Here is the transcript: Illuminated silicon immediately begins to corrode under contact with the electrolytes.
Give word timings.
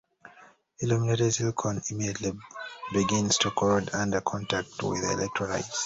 Illuminated 0.79 1.31
silicon 1.31 1.79
immediately 1.91 2.31
begins 2.91 3.37
to 3.37 3.51
corrode 3.51 3.93
under 3.93 4.19
contact 4.19 4.81
with 4.81 4.99
the 4.99 5.09
electrolytes. 5.13 5.77